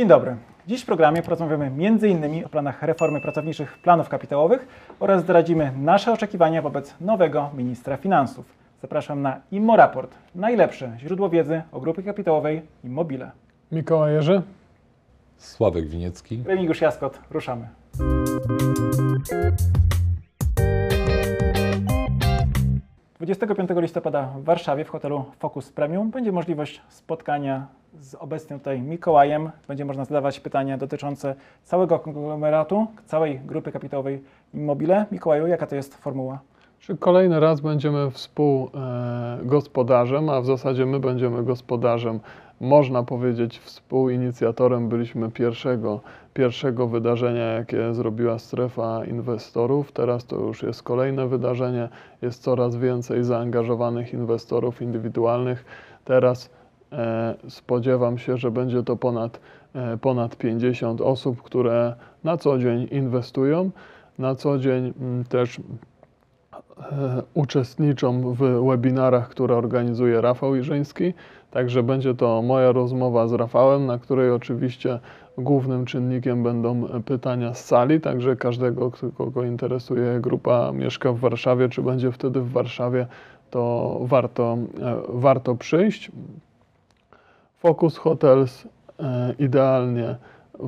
[0.00, 0.36] Dzień dobry.
[0.66, 2.44] Dziś w programie porozmawiamy m.in.
[2.44, 4.68] o planach reformy pracowniczych planów kapitałowych
[5.00, 8.46] oraz zdradzimy nasze oczekiwania wobec nowego ministra finansów.
[8.82, 13.30] Zapraszam na IMMO Raport, najlepsze źródło wiedzy o grupie kapitałowej Immobile.
[13.72, 14.42] Mikołaj Jerzy.
[15.36, 16.42] Sławek Winiecki.
[16.46, 17.68] Remigiusz Jaskot, ruszamy.
[23.14, 28.82] Dwudziestego 25 listopada w Warszawie w hotelu Focus Premium będzie możliwość spotkania z obecnym tutaj
[28.82, 29.50] Mikołajem.
[29.68, 34.22] Będzie można zadawać pytania dotyczące całego konglomeratu, całej grupy kapitałowej
[34.54, 35.06] Immobile.
[35.12, 36.38] Mikołaju, jaka to jest formuła?
[36.78, 42.20] Czy kolejny raz będziemy współgospodarzem, a w zasadzie my będziemy gospodarzem,
[42.60, 46.00] można powiedzieć współinicjatorem byliśmy pierwszego,
[46.34, 49.92] pierwszego wydarzenia, jakie zrobiła strefa inwestorów.
[49.92, 51.88] Teraz to już jest kolejne wydarzenie,
[52.22, 55.64] jest coraz więcej zaangażowanych inwestorów indywidualnych.
[56.04, 56.59] Teraz e,
[57.48, 59.40] spodziewam się, że będzie to ponad,
[59.74, 63.70] e, ponad 50 osób, które na co dzień inwestują,
[64.18, 65.62] na co dzień m, też e,
[67.34, 71.14] uczestniczą w webinarach, które organizuje Rafał Iżyński.
[71.50, 74.98] Także będzie to moja rozmowa z Rafałem, na której oczywiście
[75.38, 81.82] głównym czynnikiem będą pytania z sali, także każdego, kogo interesuje grupa mieszka w Warszawie, czy
[81.82, 83.06] będzie wtedy w Warszawie,
[83.50, 84.58] to warto,
[85.08, 86.10] warto przyjść.
[87.60, 88.68] Focus Hotels
[89.00, 90.16] e, idealnie,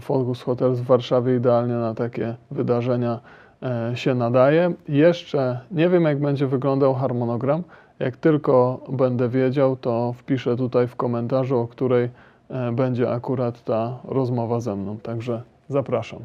[0.01, 3.21] Focus Hotels w Warszawie idealnie na takie wydarzenia
[3.63, 4.73] e, się nadaje.
[4.89, 7.63] Jeszcze nie wiem, jak będzie wyglądał harmonogram.
[7.99, 12.11] Jak tylko będę wiedział, to wpiszę tutaj w komentarzu, o której
[12.51, 14.99] e, będzie akurat ta rozmowa ze mną.
[14.99, 16.21] Także zapraszam.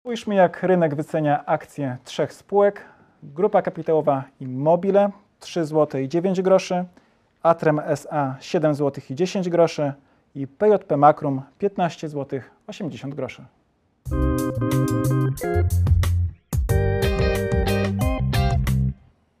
[0.00, 2.95] Spójrzmy, jak rynek wycenia akcje trzech spółek.
[3.22, 6.84] Grupa kapitałowa Immobile 3 zł i 9 groszy,
[7.42, 9.92] Atrem SA 7 zł i 10 groszy
[10.34, 13.44] i PJP Makrum 15 zł 80 groszy.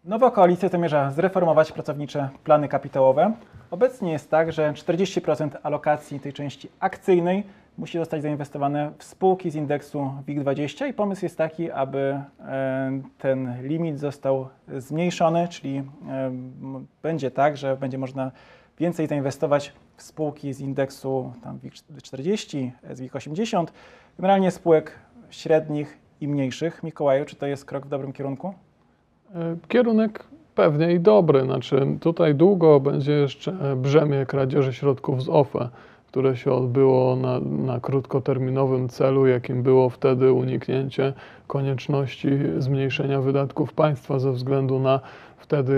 [0.06, 3.32] Nowa koalicja zamierza zreformować pracownicze plany kapitałowe.
[3.70, 7.44] Obecnie jest tak, że 40% alokacji tej części akcyjnej
[7.78, 13.62] musi zostać zainwestowane w spółki z indeksu WIG20 i pomysł jest taki, aby e, ten
[13.62, 15.84] limit został zmniejszony, czyli e,
[17.02, 18.30] będzie tak, że będzie można
[18.78, 23.66] więcej zainwestować w spółki z indeksu tam WIG40, z WIG80,
[24.18, 24.98] generalnie spółek
[25.30, 26.82] średnich i mniejszych.
[26.82, 28.54] Mikołaju, czy to jest krok w dobrym kierunku?
[29.34, 31.42] E, kierunek pewnie i dobry.
[31.42, 35.68] Znaczy, tutaj długo będzie jeszcze brzemię kradzieży środków z OFE,
[36.06, 41.12] które się odbyło na, na krótkoterminowym celu, jakim było wtedy uniknięcie
[41.46, 42.28] konieczności
[42.58, 45.00] zmniejszenia wydatków państwa ze względu na
[45.36, 45.74] wtedy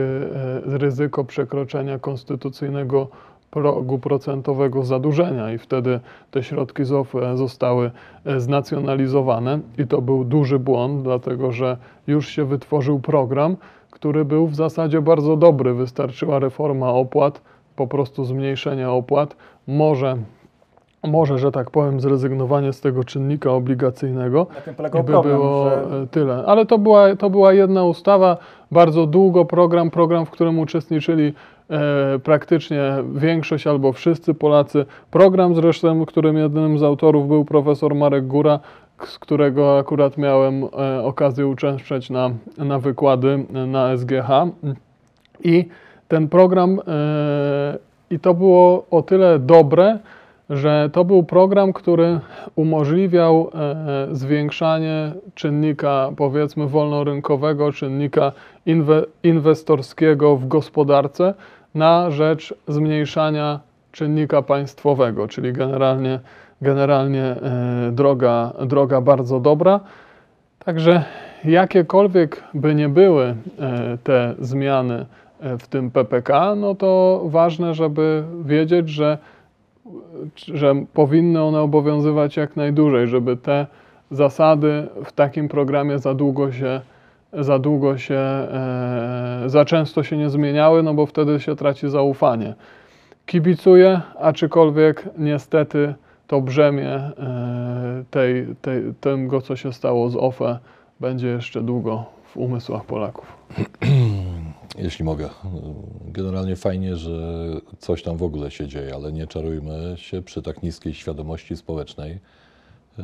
[0.67, 3.09] e, ryzyko przekroczenia konstytucyjnego
[3.51, 6.01] progu procentowego zadłużenia i wtedy
[6.31, 7.91] te środki z OFE zostały
[8.25, 11.77] e, znacjonalizowane i to był duży błąd, dlatego że
[12.07, 13.57] już się wytworzył program,
[13.91, 15.75] który był w zasadzie bardzo dobry.
[15.75, 17.43] Wystarczyła reforma opłat,
[17.77, 19.37] po prostu zmniejszenie opłat,
[19.67, 20.17] może
[21.07, 24.47] może, że tak powiem, zrezygnowanie z tego czynnika obligacyjnego.
[24.55, 26.45] Na tym polegał by problem, było że- e, tyle.
[26.47, 28.37] Ale to była, to była jedna ustawa,
[28.71, 31.33] bardzo długo program, program, w którym uczestniczyli
[31.71, 32.81] e, praktycznie
[33.15, 34.87] większość albo wszyscy Polacy.
[35.11, 38.61] Program zresztą, którym jednym z autorów był profesor Marek Góra,
[39.07, 44.29] z którego akurat miałem e, okazję uczęszczać na, na wykłady e, na SGH.
[45.45, 45.69] I
[46.09, 47.79] ten program, e,
[48.11, 49.99] i to było o tyle dobre,
[50.51, 52.21] że to był program, który
[52.55, 58.33] umożliwiał e, zwiększanie czynnika, powiedzmy, wolnorynkowego, czynnika
[58.67, 61.35] inwe, inwestorskiego w gospodarce
[61.75, 63.61] na rzecz zmniejszania
[63.93, 66.21] czynnika państwowego, czyli generalnie,
[66.63, 69.81] generalnie e, droga, droga bardzo dobra.
[70.65, 71.05] Także
[71.45, 75.07] jakiekolwiek by nie były e, te zmiany
[75.41, 79.19] e, w tym PPK, no to ważne, żeby wiedzieć, że,
[80.55, 83.67] że powinny one obowiązywać jak najdłużej, żeby te
[84.11, 86.81] zasady w takim programie za długo się,
[87.33, 92.55] za długo się, e, za często się nie zmieniały, no bo wtedy się traci zaufanie.
[93.27, 95.95] Kibicuję, aczkolwiek niestety
[96.27, 100.59] to brzemię e, tej, tej, tego, co się stało z OFE,
[101.01, 103.37] będzie jeszcze długo w umysłach Polaków.
[104.79, 105.29] Jeśli mogę.
[106.05, 107.47] Generalnie fajnie, że
[107.79, 112.19] coś tam w ogóle się dzieje, ale nie czarujmy się przy tak niskiej świadomości społecznej.
[112.99, 113.03] E,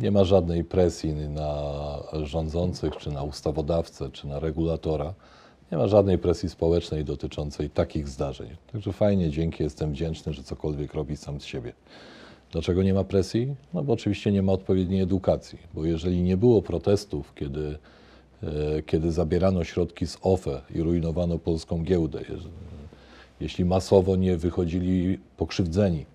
[0.00, 1.52] Nie ma żadnej presji na
[2.22, 5.14] rządzących, czy na ustawodawcę, czy na regulatora.
[5.72, 8.56] Nie ma żadnej presji społecznej dotyczącej takich zdarzeń.
[8.72, 11.72] Także fajnie, dzięki, jestem wdzięczny, że cokolwiek robi sam z siebie.
[12.52, 13.54] Dlaczego nie ma presji?
[13.74, 17.78] No bo oczywiście nie ma odpowiedniej edukacji, bo jeżeli nie było protestów, kiedy,
[18.86, 22.20] kiedy zabierano środki z OFE i rujnowano polską giełdę,
[23.40, 26.06] jeśli masowo nie wychodzili pokrzywdzeni,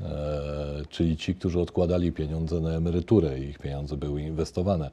[0.00, 4.90] e, czyli ci, którzy odkładali pieniądze na emeryturę i ich pieniądze były inwestowane,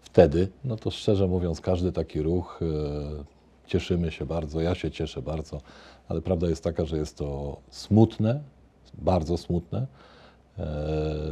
[0.00, 5.22] wtedy, no to szczerze mówiąc, każdy taki ruch e, cieszymy się bardzo, ja się cieszę
[5.22, 5.60] bardzo,
[6.08, 8.40] ale prawda jest taka, że jest to smutne,
[8.94, 9.86] bardzo smutne,
[10.58, 10.66] e,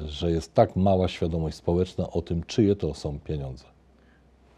[0.07, 3.74] że jest tak mała świadomość społeczna o tym, czyje to są pieniądze.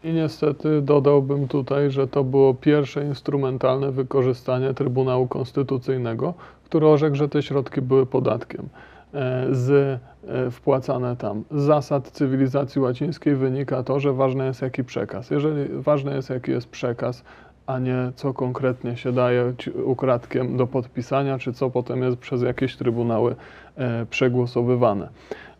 [0.03, 6.33] I niestety dodałbym tutaj, że to było pierwsze instrumentalne wykorzystanie Trybunału Konstytucyjnego,
[6.65, 8.69] który orzekł, że te środki były podatkiem
[9.13, 9.71] e, z
[10.27, 11.43] e, wpłacane tam.
[11.51, 15.31] Zasad cywilizacji łacińskiej wynika to, że ważne jest jaki przekaz.
[15.31, 17.23] Jeżeli ważne jest jaki jest przekaz,
[17.67, 19.53] a nie co konkretnie się daje
[19.83, 23.35] ukradkiem do podpisania, czy co potem jest przez jakieś trybunały
[23.75, 25.09] e, przegłosowywane.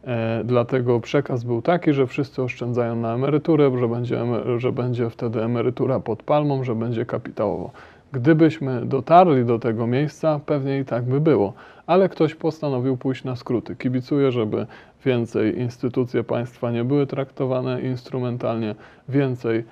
[0.07, 4.21] E, Dlatego przekaz był taki, że wszyscy oszczędzają na emeryturę, że będzie,
[4.57, 7.71] że będzie wtedy emerytura pod palmą, że będzie kapitałowo.
[8.12, 11.54] Gdybyśmy dotarli do tego miejsca, pewnie i tak by było,
[11.88, 13.75] ale ktoś postanowił pójść na skróty.
[13.75, 14.65] Kibicuję, żeby
[15.06, 18.75] więcej instytucje państwa nie były traktowane instrumentalnie,
[19.09, 19.63] więcej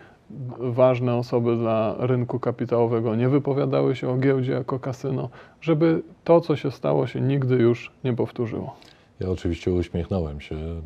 [0.60, 5.30] ważne osoby dla rynku kapitałowego nie wypowiadały się o giełdzie jako kasyno,
[5.62, 8.76] żeby to, co się stało, się nigdy już nie powtórzyło.
[9.20, 10.80] Ja oczywiście uśmiechnąłem się e,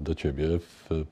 [0.00, 0.48] do ciebie,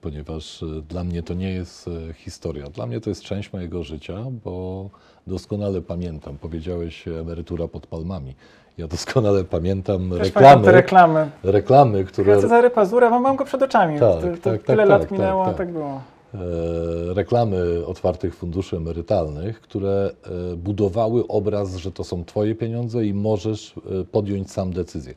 [0.00, 2.66] ponieważ e, dla mnie to nie jest e, historia.
[2.66, 4.88] Dla mnie to jest część mojego życia, bo
[5.26, 8.34] doskonale pamiętam, powiedziałeś emerytura pod palmami.
[8.78, 11.30] Ja doskonale pamiętam Też pamiętam te reklamy, reklamy.
[11.42, 14.00] reklamy, które Cezary Pazura, mam, mam go przed oczami.
[14.00, 15.72] Tak, Ty- ty- tak, Tyle tak, lat tak, minęło, tak, tak, tak.
[15.72, 16.00] było.
[16.34, 20.10] e, reklamy otwartych funduszy emerytalnych, które
[20.52, 25.14] e, budowały obraz, że to są Twoje pieniądze i możesz e, podjąć sam decyzję.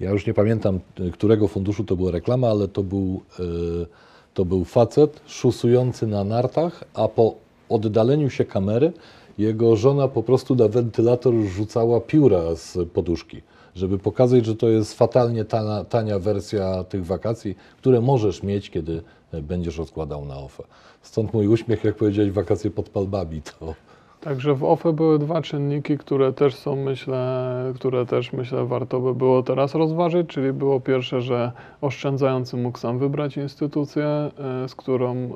[0.00, 3.42] Ja już nie pamiętam, e, którego funduszu to była reklama, ale to był, e,
[4.34, 7.34] to był facet szusujący na nartach, a po
[7.68, 8.92] oddaleniu się kamery
[9.38, 13.42] jego żona po prostu na wentylator rzucała pióra z poduszki,
[13.74, 19.02] żeby pokazać, że to jest fatalnie tania, tania wersja tych wakacji, które możesz mieć, kiedy
[19.32, 20.62] będziesz odkładał na OFE.
[21.02, 23.74] Stąd mój uśmiech, jak powiedziałeś, wakacje pod palbami, to
[24.20, 29.14] Także w OFE były dwa czynniki, które też są, myślę, które też myślę warto by
[29.14, 35.30] było teraz rozważyć, czyli było pierwsze, że oszczędzający mógł sam wybrać instytucję, e, z którą,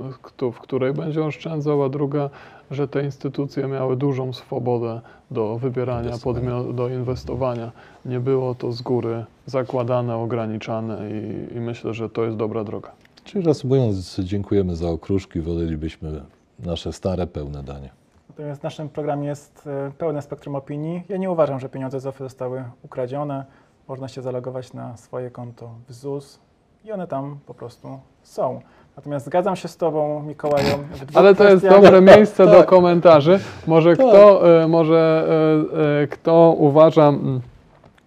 [0.52, 2.30] w której będzie oszczędzał, a druga,
[2.70, 5.00] że te instytucje miały dużą swobodę
[5.30, 7.72] do wybierania podmiot, do inwestowania.
[8.04, 12.90] Nie było to z góry zakładane, ograniczane i, i myślę, że to jest dobra droga.
[13.24, 16.22] Czyli reasumując, dziękujemy za okruszki, wolelibyśmy
[16.58, 18.01] nasze stare, pełne danie.
[18.32, 21.02] Natomiast w naszym programie jest e, pełne spektrum opinii.
[21.08, 23.44] Ja nie uważam, że pieniądze z OFE zostały ukradzione.
[23.88, 26.40] Można się zalogować na swoje konto w ZUS
[26.84, 28.60] i one tam po prostu są.
[28.96, 30.66] Natomiast zgadzam się z Tobą, Mikołaju.
[31.14, 32.66] Ale to jest dobre miejsce do tak.
[32.66, 33.40] komentarzy.
[33.66, 34.06] Może Tak.
[34.06, 35.28] kto, e, może
[36.02, 37.40] e, kto uważa, mm,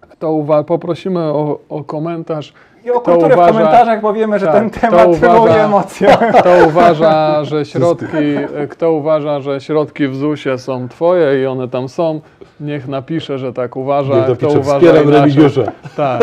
[0.01, 2.53] kto uwa- poprosimy o, o komentarz,
[2.85, 6.07] I o kulturę uważa- w komentarzach, bo wiemy, że tak, ten temat wywołuje emocje.
[6.39, 11.67] kto uważa, że środki, e, kto uważa, że środki w ZUS-ie są twoje i one
[11.67, 12.21] tam są,
[12.59, 14.27] niech napisze, że tak uważa.
[14.27, 15.65] Niech kto uważa inaczej.
[15.97, 16.21] Tak,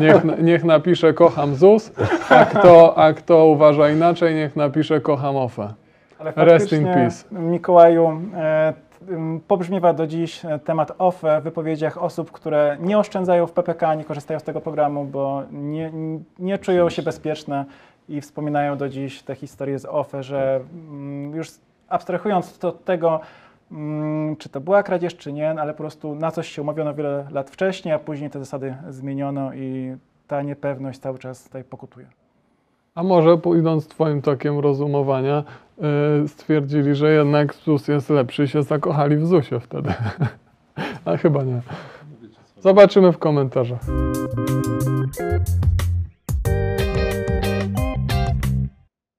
[0.00, 1.92] niech, niech napisze kocham ZUS,
[2.30, 5.68] a kto, a kto uważa inaczej, niech napisze kocham OFE.
[6.18, 7.24] Ale Rest in peace.
[7.32, 8.72] Mikołaju, e,
[9.48, 14.04] pobrzmiewa do dziś e, temat OFE w wypowiedziach osób, które nie oszczędzają w PPK, nie
[14.04, 15.92] korzystają z tego programu, bo nie,
[16.38, 17.64] nie czują się bezpieczne
[18.08, 21.48] i wspominają do dziś te historie z OFE, że mm, już
[21.88, 23.20] abstrahując to od tego,
[23.72, 27.26] mm, czy to była kradzież, czy nie, ale po prostu na coś się umówiono wiele
[27.30, 29.96] lat wcześniej, a później te zasady zmieniono i
[30.26, 32.06] ta niepewność cały czas tutaj pokutuje.
[32.94, 35.44] A może pójdąc Twoim tokiem rozumowania,
[36.26, 39.92] stwierdzili, że jednak ZUS jest lepszy i się zakochali w ZUSie wtedy.
[41.04, 41.60] A chyba nie.
[42.60, 43.80] Zobaczymy w komentarzach.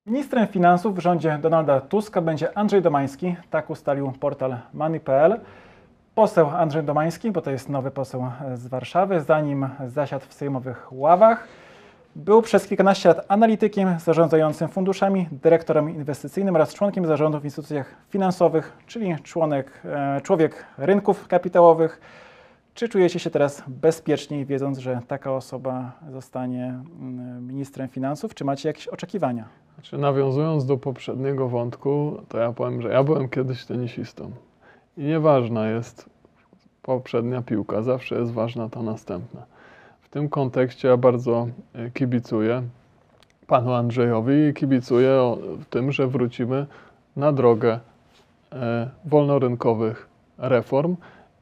[0.05, 5.39] Ministrem finansów w rządzie Donalda Tuska będzie Andrzej Domański, tak ustalił portal Money.pl.
[6.15, 11.47] Poseł Andrzej Domański, bo to jest nowy poseł z Warszawy, zanim zasiadł w sejmowych ławach,
[12.15, 18.77] był przez kilkanaście lat analitykiem zarządzającym funduszami, dyrektorem inwestycyjnym oraz członkiem zarządu w instytucjach finansowych,
[18.87, 22.01] czyli członek, e, człowiek rynków kapitałowych.
[22.73, 28.35] Czy czujecie się teraz bezpieczniej, wiedząc, że taka osoba zostanie mm, ministrem finansów?
[28.35, 29.45] Czy macie jakieś oczekiwania?
[29.75, 34.31] Znaczy, nawiązując do poprzedniego wątku, to ja powiem, że ja byłem kiedyś tenisistą.
[34.97, 36.09] I nieważna jest
[36.81, 39.45] poprzednia piłka, zawsze jest ważna ta następna.
[40.15, 42.63] Tym kontekście ja bardzo e, kibicuję
[43.47, 45.37] panu Andrzejowi i kibicuję
[45.69, 46.65] tym, że wrócimy
[47.15, 47.79] na drogę
[48.51, 50.07] e, wolnorynkowych
[50.37, 50.95] reform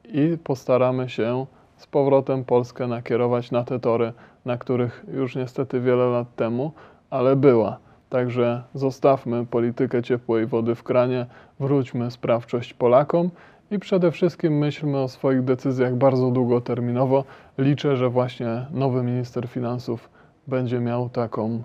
[0.05, 1.45] i postaramy się
[1.77, 4.13] z powrotem Polskę nakierować na te tory,
[4.45, 6.71] na których już niestety wiele lat temu,
[7.09, 7.77] ale była.
[8.09, 11.25] Także zostawmy politykę ciepłej wody w kranie,
[11.59, 13.29] wróćmy sprawczość Polakom
[13.73, 17.23] i przede wszystkim myślmy o swoich decyzjach bardzo długoterminowo.
[17.57, 20.09] Liczę, że właśnie nowy minister finansów
[20.47, 21.63] będzie miał taką,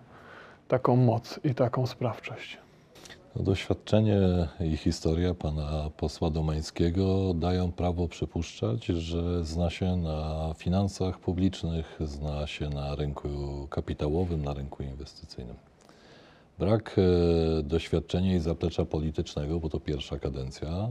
[0.68, 2.58] taką moc i taką sprawczość.
[3.36, 4.18] Doświadczenie
[4.60, 12.46] i historia pana posła Domańskiego dają prawo przypuszczać, że zna się na finansach publicznych, zna
[12.46, 13.28] się na rynku
[13.70, 15.56] kapitałowym, na rynku inwestycyjnym.
[16.58, 20.88] Brak e, doświadczenia i zaplecza politycznego, bo to pierwsza kadencja,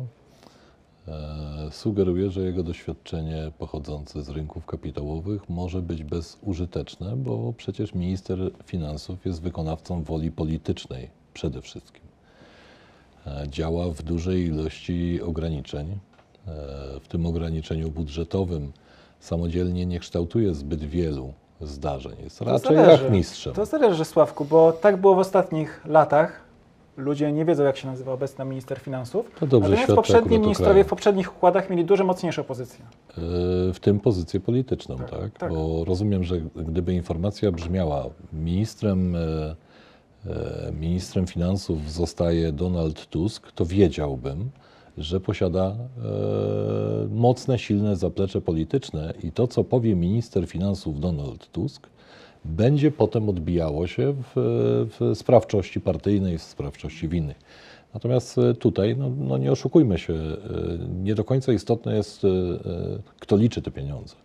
[1.71, 9.25] sugeruje, że jego doświadczenie pochodzące z rynków kapitałowych może być bezużyteczne, bo przecież minister finansów
[9.25, 12.03] jest wykonawcą woli politycznej przede wszystkim
[13.27, 15.87] e, działa w dużej ilości ograniczeń.
[15.91, 15.99] E,
[16.99, 18.71] W tym ograniczeniu budżetowym
[19.19, 22.13] samodzielnie nie kształtuje zbyt wielu zdarzeń.
[22.23, 23.03] Jest raczej zależy.
[23.03, 23.53] rachmistrzem.
[23.53, 26.46] To zależy, Sławku, bo tak było w ostatnich latach.
[26.97, 29.31] Ludzie nie wiedzą, jak się nazywa obecny minister finansów.
[29.39, 32.85] To dobrze Natomiast poprzedni ministrowie w poprzednich układach mieli dużo mocniejsze pozycje.
[32.85, 33.13] E,
[33.73, 35.37] w tym pozycję polityczną, Tak, tak?
[35.37, 35.53] tak.
[35.53, 39.19] Bo rozumiem, że gdyby informacja brzmiała, ministrem, e,
[40.25, 44.49] e, ministrem finansów zostaje Donald Tusk, to wiedziałbym,
[44.97, 45.77] że posiada e,
[47.09, 51.87] mocne, silne zaplecze polityczne i to, co powie minister finansów Donald Tusk,
[52.45, 54.31] będzie potem odbijało się w,
[54.99, 57.35] w sprawczości partyjnej, w sprawczości winy.
[57.93, 60.37] Natomiast e, tutaj, no, no nie oszukujmy się, e,
[61.03, 62.27] nie do końca istotne jest, e,
[63.19, 64.15] kto liczy te pieniądze.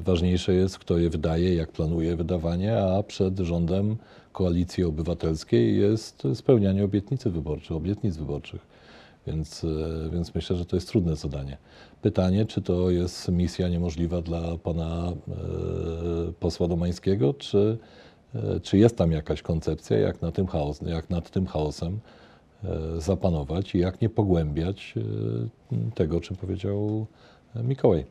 [0.00, 3.96] Ważniejsze jest, kto je wydaje, jak planuje wydawanie, a przed rządem
[4.32, 8.66] koalicji obywatelskiej jest spełnianie obietnicy wyborczych, obietnic wyborczych.
[9.32, 11.56] Więc, e, więc myślę, że to jest trudne zadanie.
[12.02, 17.78] Pytanie, czy to jest misja niemożliwa dla pana e, posła Domańskiego, czy,
[18.34, 21.98] e, czy jest tam jakaś koncepcja, jak, na tym chaos, jak nad tym chaosem
[22.64, 22.68] e,
[23.00, 24.94] zapanować i jak nie pogłębiać
[25.72, 27.06] e, tego, o czym powiedział
[27.56, 28.04] e, Mikołaj.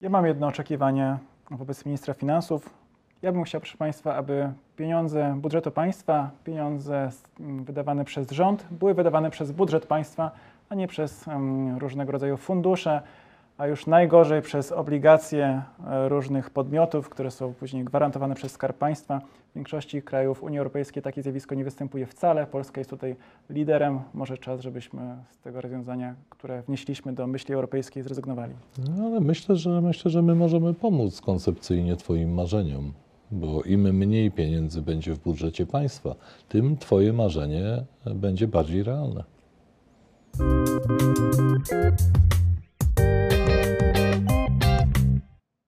[0.00, 1.18] Ja mam jedno oczekiwanie
[1.50, 2.70] wobec ministra finansów.
[3.22, 8.66] Ja bym chciał, proszę Państwa, aby pieniądze budżetu państwa, pieniądze s- m, wydawane przez rząd,
[8.70, 10.30] były wydawane przez budżet państwa,
[10.70, 11.24] a nie przez
[11.78, 13.02] różnego rodzaju fundusze,
[13.58, 19.20] a już najgorzej przez obligacje e, różnych podmiotów, które są później gwarantowane przez Skarb Państwa.
[19.50, 22.46] W większości krajów Unii Europejskiej takie zjawisko nie występuje wcale.
[22.46, 23.16] Polska jest tutaj
[23.50, 24.00] liderem.
[24.14, 28.54] Może czas, żebyśmy z tego rozwiązania, które wnieśliśmy do myśli europejskiej, zrezygnowali.
[28.96, 32.92] No, ale myślę, że myślę, że my możemy pomóc koncepcyjnie Twoim marzeniom,
[33.30, 36.14] bo im mniej pieniędzy będzie w budżecie państwa,
[36.48, 37.84] tym Twoje marzenie
[38.14, 39.39] będzie bardziej realne.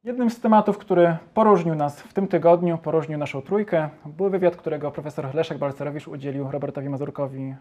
[0.05, 4.91] Jednym z tematów, który poróżnił nas w tym tygodniu, poróżnił naszą trójkę, był wywiad, którego
[4.91, 7.55] profesor Leszek Balcerowicz udzielił Robertowi Mazurkowi e,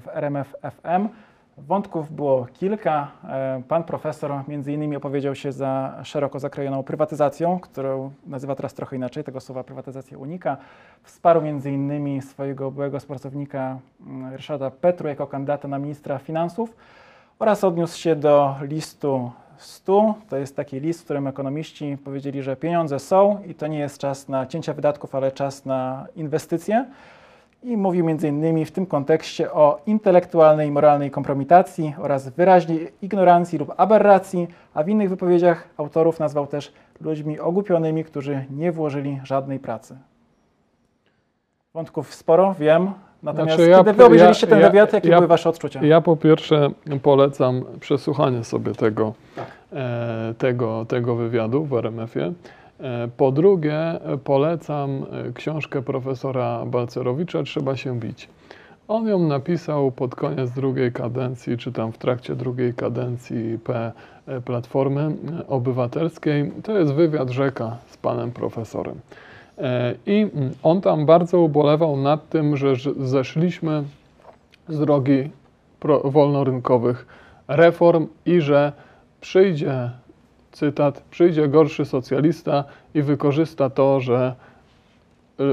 [0.00, 1.08] w RMF FM.
[1.66, 3.10] Wątków było kilka.
[3.28, 8.96] E, Pan profesor między innymi opowiedział się za szeroko zakrojoną prywatyzacją, którą nazywa teraz trochę
[8.96, 10.56] inaczej, tego słowa prywatyzację unika.
[11.02, 16.76] Wsparł między innymi swojego byłego współpracownika mm, Ryszarda Petru jako kandydata na ministra finansów
[17.38, 20.14] oraz odniósł się do listu 100.
[20.28, 23.98] To jest taki list, w którym ekonomiści powiedzieli, że pieniądze są i to nie jest
[23.98, 26.84] czas na cięcia wydatków, ale czas na inwestycje.
[27.62, 33.72] I mówił innymi w tym kontekście o intelektualnej i moralnej kompromitacji oraz wyraźnej ignorancji lub
[33.76, 39.96] aberracji, a w innych wypowiedziach autorów nazwał też ludźmi ogłupionymi, którzy nie włożyli żadnej pracy.
[41.74, 42.90] Wątków sporo, wiem.
[43.22, 45.80] Natomiast Znaczy, ja- kiedy wy obejrzeliście ja- ten ja- wywiad, jakie ja- były wasze odczucia?
[45.84, 46.70] Ja po pierwsze
[47.02, 49.46] polecam przesłuchanie sobie tego, Tak.
[49.72, 52.32] e, tego, tego wywiadu w RMF-ie.
[53.16, 53.78] Po drugie,
[54.24, 54.90] polecam
[55.28, 58.28] e, książkę profesora Balcerowicza Trzeba się bić.
[58.88, 63.92] On ją napisał pod koniec drugiej kadencji, czy tam w trakcie drugiej kadencji P
[64.26, 65.16] e, Platformy
[65.48, 66.52] Obywatelskiej.
[66.62, 68.94] To jest wywiad rzeka z panem profesorem.
[69.58, 73.84] E, I mm, on tam bardzo ubolewał nad tym, że zeszliśmy
[74.68, 75.30] z drogi
[76.04, 77.06] wolnorynkowych
[77.48, 78.72] reform i że
[79.20, 79.90] przyjdzie
[80.58, 84.34] cytat, przyjdzie gorszy socjalista i wykorzysta to, że,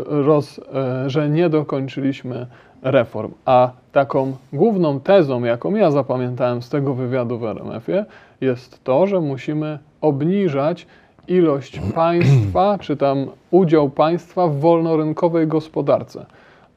[0.06, 2.48] roz, e, że nie dokończyliśmy
[2.82, 3.32] reform.
[3.46, 8.06] A taką główną tezą, jaką ja zapamiętałem z tego wywiadu w RMF-ie,
[8.42, 10.88] jest to, że musimy obniżać
[11.28, 16.26] ilość państwa, czy tam udział państwa w wolnorynkowej gospodarce,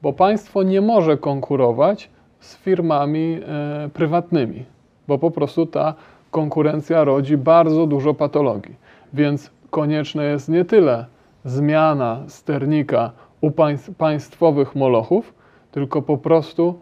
[0.02, 4.64] bo państwo nie może konkurować z firmami e, prywatnymi,
[5.08, 5.94] bo po prostu ta
[6.38, 8.74] konkurencja rodzi bardzo dużo patologii.
[9.12, 11.06] Więc konieczne jest nie tyle
[11.44, 15.34] zmiana sternika u państw, państwowych molochów,
[15.72, 16.74] tylko po prostu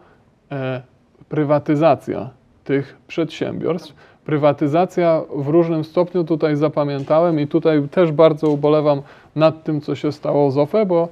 [0.51, 0.81] e,
[1.29, 2.29] prywatyzacja
[2.63, 3.93] tych przedsiębiorstw.
[4.25, 9.01] Prywatyzacja w różnym stopniu tutaj zapamiętałem i tutaj też bardzo ubolewam
[9.35, 11.09] nad tym, co się stało z OFE, bo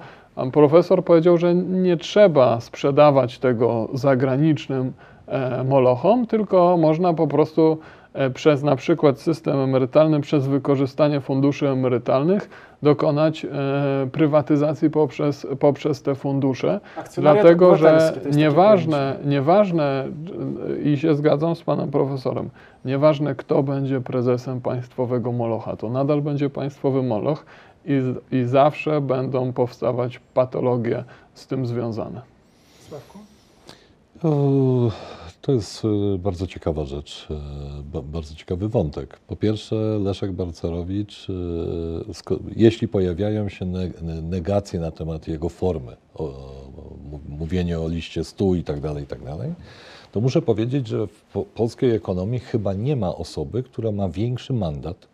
[0.53, 4.93] profesor powiedział, że nie trzeba sprzedawać tego zagranicznym
[5.27, 7.77] e, molochom, tylko można po prostu
[8.33, 12.49] przez na przykład system emerytalny, przez wykorzystanie funduszy emerytalnych
[12.83, 13.49] dokonać e,
[14.11, 16.79] prywatyzacji poprzez, poprzez te fundusze.
[17.17, 20.07] Dlatego, że nieważne, nieważne
[20.83, 22.49] i się zgadzam z panem profesorem,
[22.85, 27.45] nieważne kto będzie prezesem państwowego Molocha, to nadal będzie państwowy Moloch
[27.85, 31.03] i, i zawsze będą powstawać patologie
[31.33, 32.21] z tym związane.
[32.79, 33.19] Sławku?
[34.23, 34.91] O,
[35.45, 37.35] To jest e, bardzo ciekawa rzecz, e,
[37.93, 39.19] ba- bardzo ciekawy wątek.
[39.19, 41.33] Po pierwsze, Leszek Balcerowicz, e,
[42.55, 45.95] jeśli pojawiają się ne- negacje na temat jego formy,
[47.29, 49.53] mówienie o liście stu i tak dalej, i tak dalej,
[50.11, 54.53] to muszę powiedzieć, że w po- polskiej ekonomii chyba nie ma osoby, która ma większy
[54.53, 55.07] mandat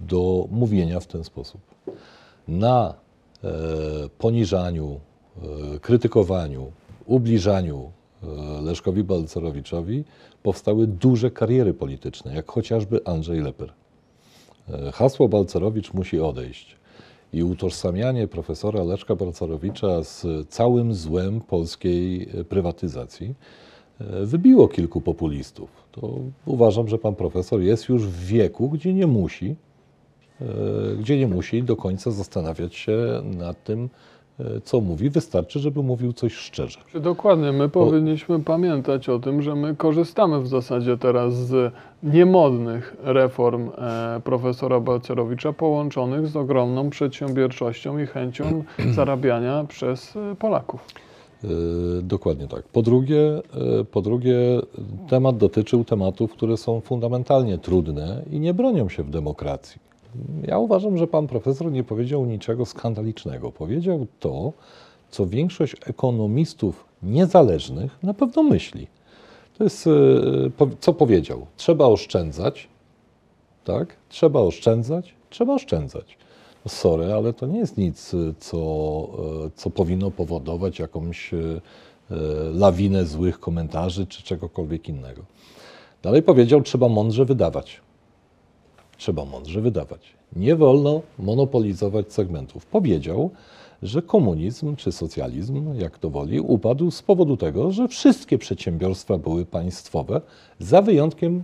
[0.00, 1.60] do mówienia w ten sposób.
[2.48, 2.94] Na
[4.18, 5.00] poniżaniu,
[5.80, 6.72] krytykowaniu,
[7.06, 7.90] ubliżaniu
[8.62, 10.04] Leszkowi Balcerowiczowi
[10.42, 13.72] powstały duże kariery polityczne, jak chociażby Andrzej Leper.
[14.68, 16.76] E, Hasło Balcerowicz musi odejść.
[17.32, 23.34] I utożsamianie profesora Leszka Balcerowicza z całym złem polskiej e, prywatyzacji
[24.00, 25.70] e, wybiło kilku populistów.
[25.92, 29.56] To uważam, że pan profesor jest już w wieku, gdzie nie musi,
[30.98, 33.88] gdzie nie musi do końca zastanawiać się nad tym,
[34.64, 35.10] co mówi.
[35.10, 36.78] Wystarczy, żeby mówił coś szczerze.
[36.94, 43.70] Dokładnie, my powinniśmy pamiętać o tym, że my korzystamy w zasadzie teraz z niemodnych reform
[43.78, 48.64] e, profesora Balcerowicza połączonych z ogromną przedsiębiorczością i chęcią
[48.96, 50.86] zarabiania przez e, Polaków.
[51.44, 51.48] E,
[52.02, 52.62] Dokładnie tak.
[52.62, 53.42] Po drugie,
[53.80, 54.36] e, po drugie,
[55.08, 59.80] temat dotyczył tematów, które są fundamentalnie trudne i nie bronią się w demokracji.
[60.46, 63.52] Ja uważam, że pan profesor nie powiedział niczego skandalicznego.
[63.52, 64.52] Powiedział to,
[65.10, 68.86] co większość ekonomistów niezależnych na pewno myśli.
[69.58, 69.90] To jest, e,
[70.80, 71.46] co powiedział.
[71.56, 72.68] Trzeba oszczędzać,
[73.64, 73.96] tak?
[74.08, 76.18] Trzeba oszczędzać, trzeba oszczędzać.
[76.64, 78.56] No Sorry, ale to nie jest nic, y, co,
[79.46, 81.30] y, co powinno powodować jakąś
[82.52, 85.22] lawinę złych komentarzy czy czegokolwiek innego.
[86.02, 87.80] Dalej powiedział, trzeba mądrze wydawać.
[89.04, 90.00] Trzeba mądrze wydawać.
[90.36, 92.66] Nie wolno monopolizować segmentów.
[92.66, 93.30] Powiedział,
[93.82, 99.46] że komunizm czy socjalizm, jak to woli, upadł z powodu tego, że wszystkie przedsiębiorstwa były
[99.46, 100.20] państwowe,
[100.58, 101.42] za wyjątkiem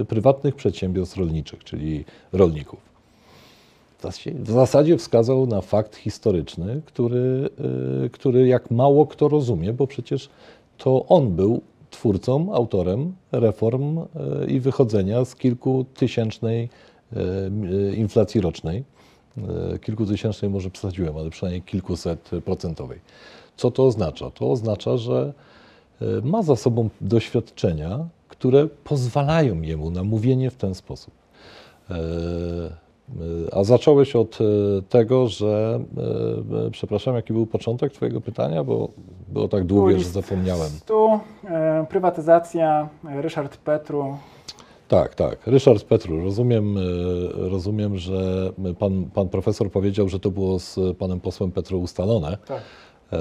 [0.00, 2.80] y, prywatnych przedsiębiorstw rolniczych, czyli rolników.
[4.34, 7.48] W zasadzie- wskazał na fakt historyczny, który,
[8.04, 10.28] y, który jak mało kto rozumie, bo przecież
[10.78, 11.60] to on był
[11.94, 14.06] twórcą, autorem reform y,
[14.48, 16.68] i wychodzenia z kilkutysięcznej
[17.12, 17.18] y,
[17.92, 18.84] y, inflacji rocznej.
[19.80, 23.00] Kilkutysięcznej może przesadziłem, ale przynajmniej kilkuset procentowej.
[23.56, 24.30] Co to oznacza?
[24.30, 25.32] To oznacza, że
[26.22, 31.14] ma za sobą doświadczenia, które pozwalają jemu na mówienie w ten sposób.
[31.90, 34.44] E, e, A zacząłeś od e,
[34.82, 38.88] tego, że, e, e, przepraszam, jaki był początek Twojego pytania, bo
[39.34, 40.70] było tak długie, że zapomniałem.
[40.86, 44.16] Tu e, prywatyzacja, e, Ryszard Petru.
[44.88, 45.38] Tak, tak.
[45.46, 46.80] Ryszard Petru, rozumiem, e,
[47.48, 52.38] rozumiem że pan, pan profesor powiedział, że to było z panem posłem Petru ustalone.
[52.46, 52.62] Tak.
[53.12, 53.18] E, e,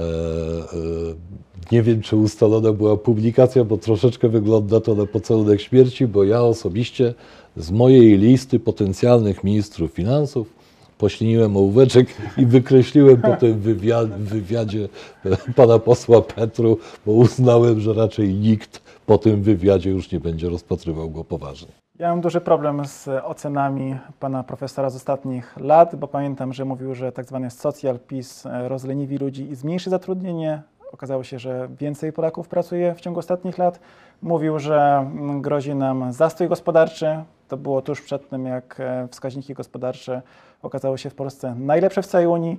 [1.72, 6.44] Nie wiem, czy ustalona była publikacja, bo troszeczkę wygląda to na pocałunek śmierci, bo ja
[6.44, 7.14] osobiście
[7.58, 10.63] z mojej listy potencjalnych ministrów finansów
[11.04, 14.88] pośliniłem ołóweczek i wykreśliłem po tym wywiad, wywiadzie
[15.26, 20.50] e, pana posła Petru, bo uznałem, że raczej nikt po tym wywiadzie już nie będzie
[20.50, 21.68] rozpatrywał go poważnie.
[22.00, 26.96] Ja mam duży problem z ocenami pana profesora z ostatnich lat, bo pamiętam, że mówił,
[26.96, 30.62] że tak zwany socjal PiS e, rozleniwi ludzi i zmniejszy zatrudnienie.
[30.92, 33.80] Okazało się, że więcej Polaków pracuje w ciągu ostatnich lat.
[34.22, 37.24] Mówił, że mm, grozi nam zastój gospodarczy.
[37.54, 40.22] To było tuż przed tym, jak e, wskaźniki gospodarcze
[40.62, 42.58] okazały się w Polsce najlepsze w całej Unii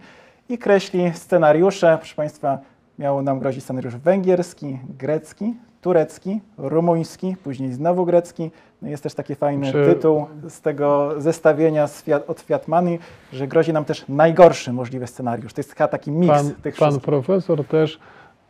[0.49, 1.97] i kreśli scenariusze.
[1.99, 2.59] Proszę Państwa,
[2.99, 8.51] miał nam grozić scenariusz węgierski, grecki, turecki, rumuński, później znowu grecki.
[8.83, 12.99] No jest też taki fajny Czy- tytuł z tego zestawienia z Fiat, od Fiat Money,
[13.33, 15.53] że grozi nam też najgorszy możliwy scenariusz.
[15.53, 17.05] To jest taki miks Pan, tych pan wszystkich.
[17.07, 17.99] profesor też,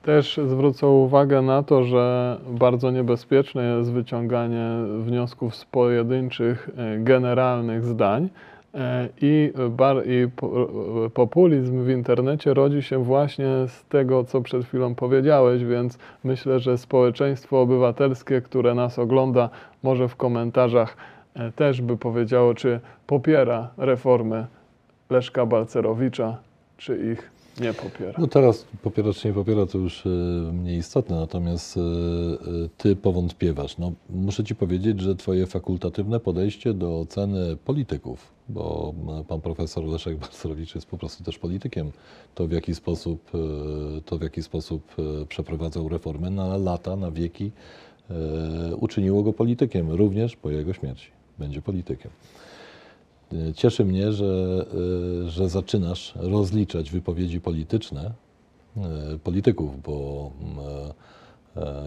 [0.05, 4.67] też zwrócił uwagę na to, że bardzo niebezpieczne jest wyciąganie
[4.99, 8.29] wniosków z pojedynczych e, generalnych zdań.
[8.75, 14.65] e, I, bar, i e, populizm w internecie rodzi się właśnie z tego, co przed
[14.65, 19.49] chwilą powiedziałeś, więc myślę, że społeczeństwo obywatelskie, które nas ogląda,
[19.83, 20.97] może w komentarzach
[21.57, 24.47] też by powiedziało, czy popiera reformy
[25.11, 26.37] Leszka Balcerowicza,
[26.77, 28.13] czy ich nie popiera.
[28.19, 30.09] No teraz popiera czy nie popiera, to już e,
[30.53, 31.85] mniej istotne, natomiast e, e,
[32.79, 33.79] ty powątpiewasz.
[33.79, 38.95] No, muszę ci powiedzieć, że twoje fakultatywne podejście do oceny polityków, bo
[39.29, 41.93] pan profesor Leszek Balcerowicz jest po prostu też politykiem,
[42.35, 43.31] to w jaki sposób,
[44.05, 44.95] to w jaki sposób
[45.29, 47.51] przeprowadzał reformy na lata, na wieki,
[48.77, 51.09] uczyniło go politykiem, również po jego śmierci.
[51.39, 52.11] Będzie politykiem.
[53.35, 54.67] E, Cieszy mnie, że,
[55.25, 58.13] e, że zaczynasz rozliczać wypowiedzi polityczne
[58.77, 58.83] e,
[59.25, 60.55] polityków, bo mm,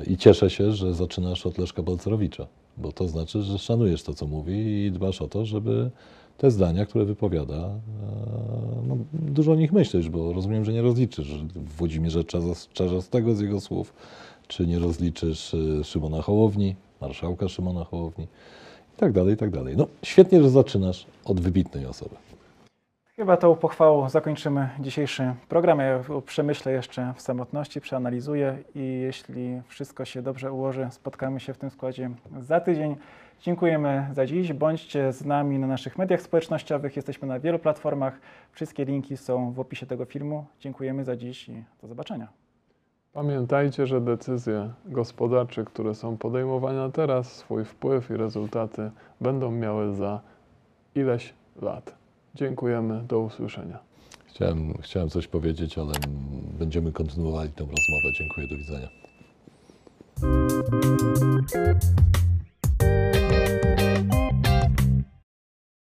[0.07, 4.27] i cieszę się, że zaczynasz od Leszka Balcerowicza, bo to znaczy, że szanujesz to, co
[4.27, 5.89] mówi i dbasz o to, żeby
[6.37, 7.69] te zdania, które wypowiada,
[8.87, 11.27] no, dużo o nich myślisz, bo rozumiem, że nie rozliczysz
[11.77, 13.93] Włodzimierza Czarza- Czarzastego z jego słów,
[14.47, 18.27] czy nie rozliczysz Szymona Hołowni, marszałka Szymona Hołowni
[18.97, 19.77] i tak dalej, i tak dalej.
[19.77, 22.15] No, świetnie, że zaczynasz od wybitnej osoby.
[23.15, 25.79] Chyba tą pochwałą zakończymy dzisiejszy program.
[25.79, 31.57] Ja przemyślę jeszcze w samotności, przeanalizuję i jeśli wszystko się dobrze ułoży, spotkamy się w
[31.57, 32.95] tym składzie za tydzień.
[33.41, 34.53] Dziękujemy za dziś.
[34.53, 36.95] Bądźcie z nami na naszych mediach społecznościowych.
[36.95, 38.19] Jesteśmy na wielu platformach.
[38.51, 40.45] Wszystkie linki są w opisie tego filmu.
[40.59, 42.46] Dziękujemy za dziś i do zobaczenia.
[43.17, 50.21] Pamiętajcie, że decyzje gospodarcze, które są podejmowane teraz, swój wpływ i rezultaty będą miały za
[50.95, 51.95] ileś lat.
[52.35, 53.79] Dziękujemy, do usłyszenia.
[54.25, 55.91] Chciałem, chciałem coś powiedzieć, ale
[56.59, 58.11] będziemy kontynuowali tę rozmowę.
[58.17, 58.87] Dziękuję, do widzenia.